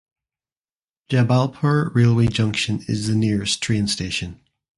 Jabalpur 1.11 1.93
railway 1.93 2.25
junction 2.25 2.83
is 2.87 3.05
the 3.05 3.13
nearest 3.13 3.61
train 3.61 3.85
station. 3.85 4.41